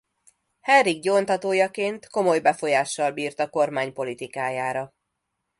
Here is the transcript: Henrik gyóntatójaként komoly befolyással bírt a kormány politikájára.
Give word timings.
Henrik 0.61 1.01
gyóntatójaként 1.01 2.07
komoly 2.07 2.39
befolyással 2.39 3.11
bírt 3.11 3.39
a 3.39 3.49
kormány 3.49 3.93
politikájára. 3.93 4.93